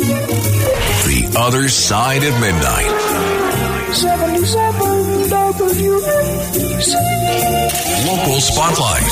[0.00, 2.90] The other side of midnight.
[3.94, 4.80] 77
[5.28, 6.94] WABC.
[8.06, 9.10] Local spotlight.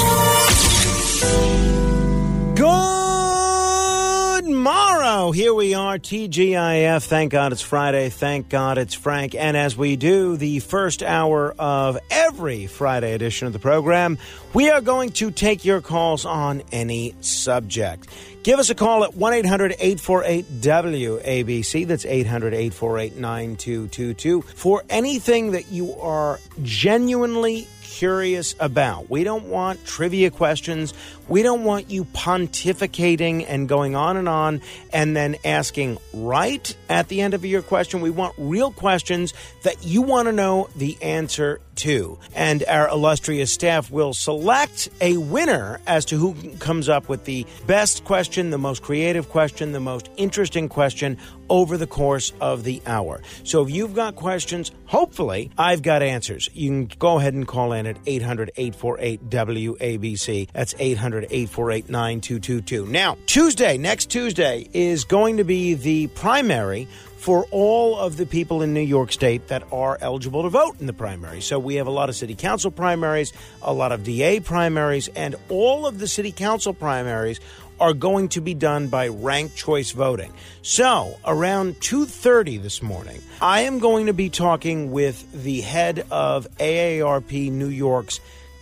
[2.56, 5.32] Good morrow.
[5.32, 7.05] Here we are, TGIF.
[7.05, 8.09] Thank God it's Friday.
[8.09, 9.34] Thank God it's Frank.
[9.34, 14.16] And as we do the first hour of every Friday edition of the program,
[14.55, 18.09] we are going to take your calls on any subject.
[18.48, 21.87] Give us a call at 1 800 848 WABC.
[21.87, 27.68] That's 800 848 9222 for anything that you are genuinely
[27.99, 29.10] curious about.
[29.10, 30.95] We don't want trivia questions.
[31.27, 34.62] We don't want you pontificating and going on and on
[34.93, 38.01] and then asking right at the end of your question.
[38.01, 42.18] We want real questions that you want to know the answer to.
[42.37, 47.46] And our illustrious staff will select a winner as to who comes up with the
[47.66, 51.18] best question, the most creative question, the most interesting question
[51.50, 53.20] over the course of the hour.
[53.44, 56.48] So if you've got questions, hopefully I've got answers.
[56.54, 60.48] You can go ahead and call in at 800 848 WABC.
[60.52, 62.86] That's 800 848 9222.
[62.86, 66.88] Now, Tuesday, next Tuesday, is going to be the primary
[67.19, 70.86] for all of the people in New York State that are eligible to vote in
[70.86, 71.41] the primary.
[71.41, 75.34] So we have a lot of city council primaries, a lot of DA primaries, and
[75.48, 77.41] all of the city council primaries
[77.81, 80.32] are going to be done by ranked choice voting.
[80.62, 86.47] So, around 2:30 this morning, I am going to be talking with the head of
[86.59, 88.21] AARP New York's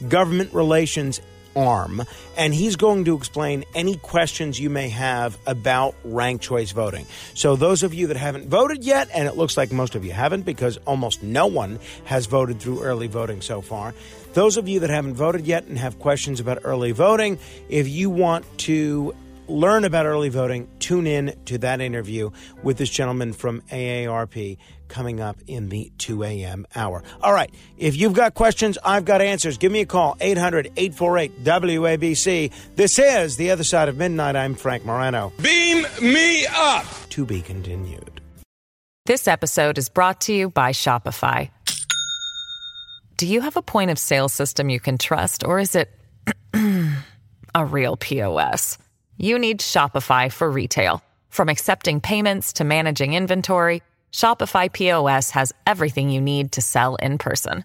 [0.09, 1.21] government relations
[1.57, 2.05] arm,
[2.37, 7.07] and he's going to explain any questions you may have about ranked choice voting.
[7.35, 10.13] So, those of you that haven't voted yet, and it looks like most of you
[10.13, 13.95] haven't because almost no one has voted through early voting so far.
[14.35, 17.39] Those of you that haven't voted yet and have questions about early voting,
[17.71, 19.15] if you want to
[19.49, 22.31] learn about early voting, tune in to that interview
[22.63, 24.59] with this gentleman from AARP
[24.89, 26.67] coming up in the 2 a.m.
[26.75, 27.03] hour.
[27.21, 27.53] All right.
[27.79, 29.59] If you've got questions, I've got answers.
[29.59, 32.53] Give me a call, 800 848 WABC.
[32.77, 34.37] This is The Other Side of Midnight.
[34.37, 35.33] I'm Frank Morano.
[35.43, 36.87] Beam me up.
[37.11, 38.21] To be continued.
[39.07, 41.51] This episode is brought to you by Shopify.
[43.17, 45.91] Do you have a point of sale system you can trust, or is it
[47.55, 48.79] a real POS?
[49.19, 51.03] You need Shopify for retail.
[51.31, 53.83] From accepting payments to managing inventory,
[54.13, 57.65] Shopify POS has everything you need to sell in person.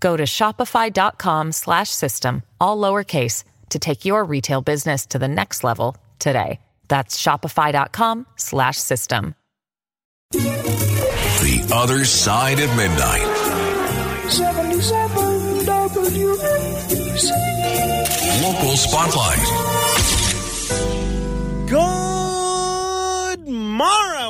[0.00, 5.64] Go to shopify.com slash system, all lowercase, to take your retail business to the next
[5.64, 6.60] level today.
[6.88, 9.34] That's shopify.com slash system.
[10.32, 13.36] The other side of midnight.
[14.30, 15.36] 77
[15.66, 17.30] WABC.
[18.42, 19.85] Local spotlight.
[20.68, 20.95] Good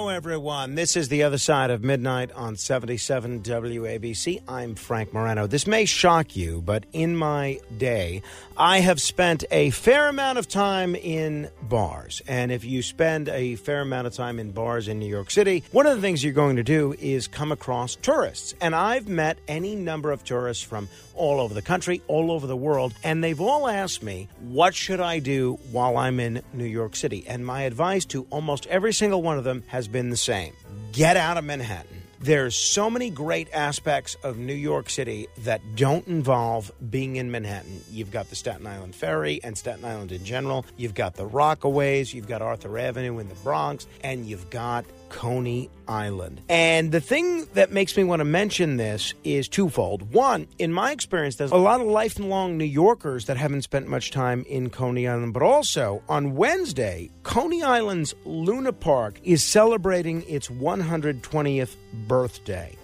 [0.07, 0.77] morrow, everyone.
[0.77, 4.41] This is the other side of midnight on 77 WABC.
[4.47, 5.49] I'm Frank Morano.
[5.49, 8.23] This may shock you, but in my day,
[8.57, 12.23] I have spent a fair amount of time in bars.
[12.29, 15.65] And if you spend a fair amount of time in bars in New York City,
[15.73, 18.55] one of the things you're going to do is come across tourists.
[18.61, 22.57] And I've met any number of tourists from all over the country, all over the
[22.57, 26.95] world, and they've all asked me, what should I do while I'm in New York
[26.95, 27.25] City?
[27.27, 30.53] And my advice to almost every single one of them has been the same
[30.93, 31.96] get out of Manhattan.
[32.27, 37.81] There's so many great aspects of New York City that don't involve being in Manhattan.
[37.89, 40.67] You've got the Staten Island Ferry and Staten Island in general.
[40.77, 45.71] You've got the Rockaways, you've got Arthur Avenue in the Bronx, and you've got Coney
[45.87, 46.41] Island.
[46.49, 50.13] And the thing that makes me want to mention this is twofold.
[50.13, 54.11] One, in my experience, there's a lot of lifelong New Yorkers that haven't spent much
[54.11, 60.49] time in Coney Island, but also on Wednesday, Coney Island's Luna Park is celebrating its
[60.49, 61.77] 120th
[62.09, 62.16] birthday.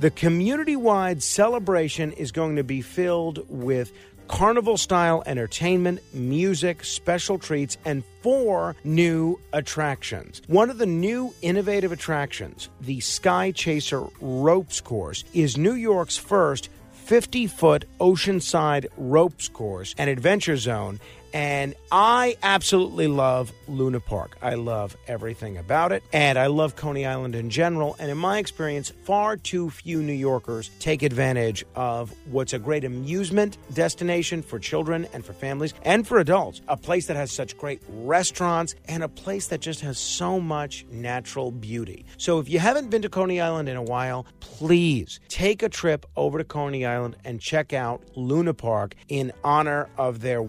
[0.00, 3.92] The community wide celebration is going to be filled with
[4.28, 10.40] carnival style entertainment, music, special treats, and four new attractions.
[10.46, 16.70] One of the new innovative attractions, the Sky Chaser Ropes Course, is New York's first
[16.92, 21.00] 50 foot oceanside ropes course and adventure zone
[21.32, 24.36] And I absolutely love Luna Park.
[24.42, 26.02] I love everything about it.
[26.12, 27.96] And I love Coney Island in general.
[27.98, 32.84] And in my experience, far too few New Yorkers take advantage of what's a great
[32.84, 36.60] amusement destination for children and for families and for adults.
[36.68, 40.84] A place that has such great restaurants and a place that just has so much
[40.90, 42.04] natural beauty.
[42.18, 46.06] So if you haven't been to Coney Island in a while, please take a trip
[46.16, 50.42] over to Coney Island and check out Luna Park in honor of their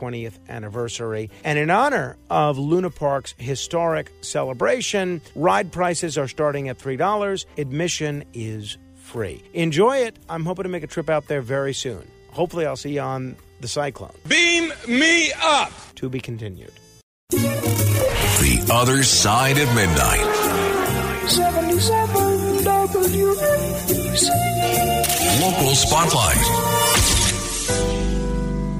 [0.00, 1.30] 120th anniversary.
[1.44, 7.46] And in honor of Luna Park's historic celebration, ride prices are starting at $3.
[7.58, 9.42] Admission is free.
[9.54, 10.16] Enjoy it.
[10.28, 12.06] I'm hoping to make a trip out there very soon.
[12.32, 14.12] Hopefully, I'll see you on the Cyclone.
[14.26, 15.72] Beam me up.
[15.96, 16.72] To be continued.
[17.30, 20.24] The other side of midnight.
[21.28, 24.30] 77 WABC.
[25.42, 26.79] Local Spotlight.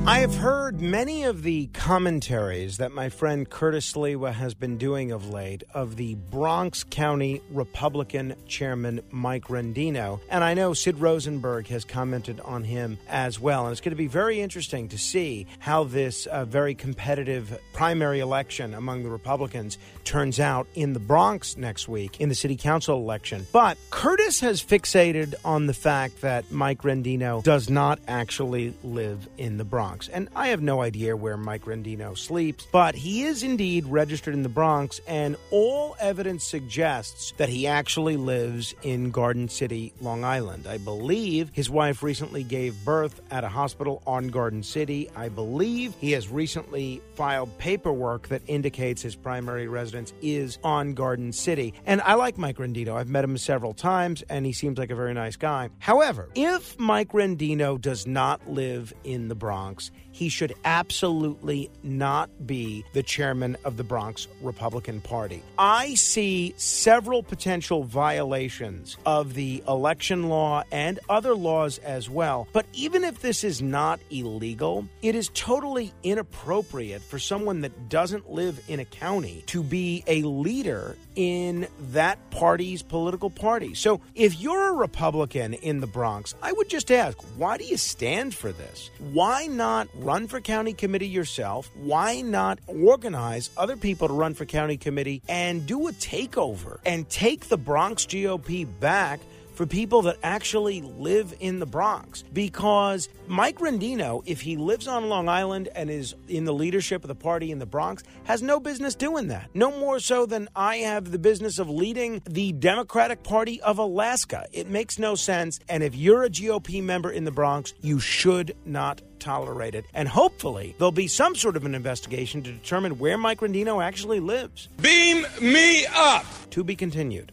[0.07, 5.13] I have heard many of the commentaries that my friend Curtis Sliwa has been doing
[5.13, 11.69] of late of the Bronx County Republican Chairman Mike Rendino, and I know Sid Rosenberg
[11.69, 13.67] has commented on him as well.
[13.67, 18.21] And it's going to be very interesting to see how this uh, very competitive primary
[18.21, 22.97] election among the Republicans turns out in the Bronx next week in the city council
[22.97, 23.47] election.
[23.53, 29.59] But Curtis has fixated on the fact that Mike Rendino does not actually live in
[29.59, 29.90] the Bronx.
[30.13, 34.43] And I have no idea where Mike Rendino sleeps, but he is indeed registered in
[34.43, 40.67] the Bronx, and all evidence suggests that he actually lives in Garden City, Long Island.
[40.67, 45.11] I believe his wife recently gave birth at a hospital on Garden City.
[45.17, 51.33] I believe he has recently filed paperwork that indicates his primary residence is on Garden
[51.33, 51.75] City.
[51.87, 52.95] And I like Mike Rendino.
[52.95, 55.71] I've met him several times, and he seems like a very nice guy.
[55.79, 59.80] However, if Mike Rendino does not live in the Bronx,
[60.13, 65.43] he should absolutely not be the chairman of the Bronx Republican Party.
[65.59, 72.49] I see several potential violations of the election law and other laws as well.
[72.53, 78.31] But even if this is not illegal, it is totally inappropriate for someone that doesn't
[78.31, 83.75] live in a county to be a leader in that party's political party.
[83.75, 87.77] So if you're a Republican in the Bronx, I would just ask, why do you
[87.77, 88.91] stand for this?
[89.13, 91.71] Why not run for county committee yourself?
[91.75, 97.09] Why not organize other people to run for county committee and do a takeover and
[97.09, 99.21] take the Bronx GOP back?
[99.61, 102.25] For people that actually live in the Bronx.
[102.33, 107.09] Because Mike Rendino, if he lives on Long Island and is in the leadership of
[107.09, 109.51] the party in the Bronx, has no business doing that.
[109.53, 114.47] No more so than I have the business of leading the Democratic Party of Alaska.
[114.51, 115.61] It makes no sense.
[115.69, 119.85] And if you're a GOP member in the Bronx, you should not tolerate it.
[119.93, 124.21] And hopefully, there'll be some sort of an investigation to determine where Mike Rendino actually
[124.21, 124.71] lives.
[124.81, 126.25] Beam me up.
[126.53, 127.33] To be continued.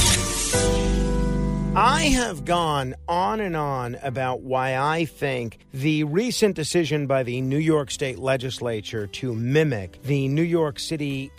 [1.73, 7.39] I have gone on and on about why I think the recent decision by the
[7.39, 11.31] New York State Legislature to mimic the New York City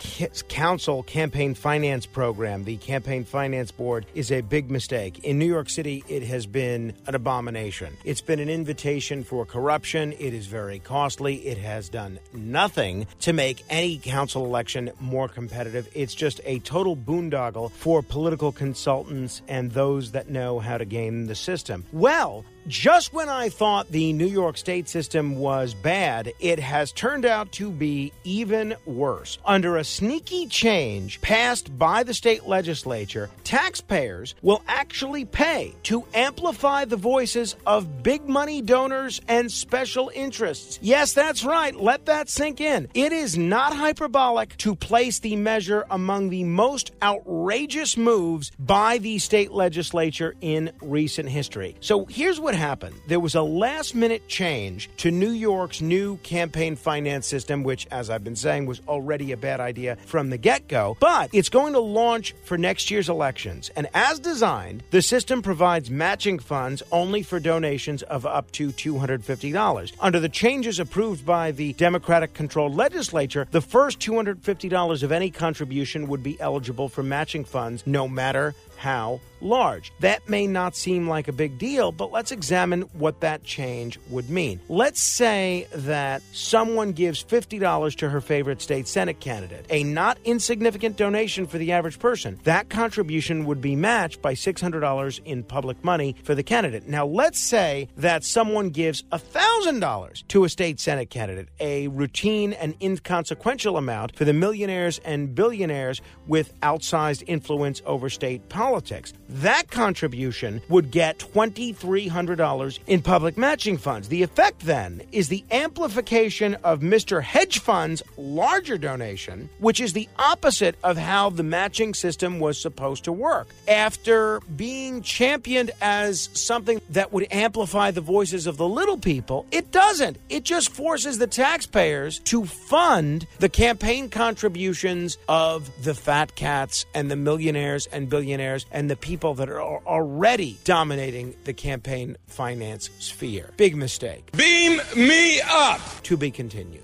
[0.49, 5.19] Council Campaign Finance Program, the Campaign Finance Board, is a big mistake.
[5.19, 7.95] In New York City, it has been an abomination.
[8.03, 10.13] It's been an invitation for corruption.
[10.13, 11.35] It is very costly.
[11.45, 15.87] It has done nothing to make any council election more competitive.
[15.93, 21.25] It's just a total boondoggle for political consultants and those that know how to game
[21.25, 21.85] the system.
[21.91, 27.25] Well, just when I thought the New York State system was bad, it has turned
[27.25, 29.37] out to be even worse.
[29.45, 36.85] Under a sneaky change passed by the state legislature, taxpayers will actually pay to amplify
[36.85, 40.79] the voices of big money donors and special interests.
[40.81, 41.75] Yes, that's right.
[41.75, 42.87] Let that sink in.
[42.93, 49.19] It is not hyperbolic to place the measure among the most outrageous moves by the
[49.19, 51.75] state legislature in recent history.
[51.79, 56.75] So here's what happened there was a last minute change to New York's new campaign
[56.75, 60.67] finance system, which, as I've been saying, was already a bad idea from the get
[60.67, 60.97] go.
[60.99, 63.69] But it's going to launch for next year's elections.
[63.75, 69.93] And as designed, the system provides matching funds only for donations of up to $250.
[69.99, 76.07] Under the changes approved by the Democratic controlled legislature, the first $250 of any contribution
[76.07, 79.91] would be eligible for matching funds no matter how large.
[79.99, 84.29] That may not seem like a big deal, but let's examine what that change would
[84.29, 84.59] mean.
[84.69, 90.97] Let's say that someone gives $50 to her favorite state Senate candidate, a not insignificant
[90.97, 92.39] donation for the average person.
[92.43, 96.87] That contribution would be matched by $600 in public money for the candidate.
[96.87, 102.75] Now, let's say that someone gives $1,000 to a state Senate candidate, a routine and
[102.81, 109.13] inconsequential amount for the millionaires and billionaires with outsized influence over state politics.
[109.33, 114.07] That contribution would get $2,300 in public matching funds.
[114.07, 117.23] The effect then is the amplification of Mr.
[117.23, 123.05] Hedge Fund's larger donation, which is the opposite of how the matching system was supposed
[123.05, 123.47] to work.
[123.67, 129.71] After being championed as something that would amplify the voices of the little people, it
[129.71, 130.17] doesn't.
[130.29, 137.09] It just forces the taxpayers to fund the campaign contributions of the fat cats and
[137.09, 143.51] the millionaires and billionaires and the people that are already dominating the campaign finance sphere.
[143.55, 144.29] Big mistake.
[144.35, 145.79] Beam me up.
[146.03, 146.82] To be continued.